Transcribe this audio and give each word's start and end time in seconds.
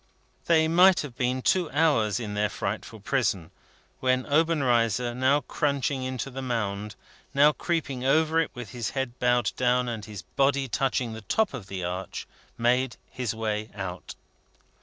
They 0.47 0.67
might 0.67 1.01
have 1.01 1.15
been 1.15 1.43
two 1.43 1.69
hours 1.69 2.19
in 2.19 2.33
their 2.33 2.49
frightful 2.49 2.99
prison, 3.01 3.51
when 3.99 4.25
Obenreizer, 4.25 5.13
now 5.13 5.41
crunching 5.41 6.01
into 6.01 6.31
the 6.31 6.41
mound, 6.41 6.95
now 7.35 7.51
creeping 7.51 8.03
over 8.03 8.39
it 8.39 8.49
with 8.55 8.71
his 8.71 8.89
head 8.97 9.19
bowed 9.19 9.51
down 9.57 9.87
and 9.87 10.03
his 10.03 10.23
body 10.23 10.67
touching 10.67 11.13
the 11.13 11.21
top 11.21 11.53
of 11.53 11.67
the 11.67 11.83
arch, 11.83 12.27
made 12.57 12.97
his 13.11 13.35
way 13.35 13.69
out. 13.75 14.15